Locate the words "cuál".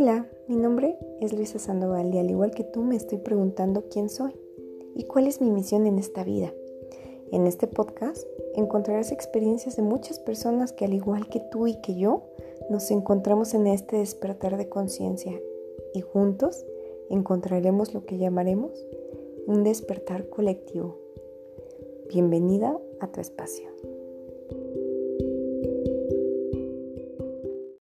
5.02-5.26